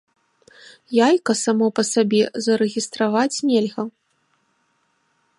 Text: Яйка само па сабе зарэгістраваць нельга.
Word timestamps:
Яйка 1.07 1.33
само 1.45 1.67
па 1.79 1.83
сабе 1.89 2.21
зарэгістраваць 2.45 3.41
нельга. 3.51 3.83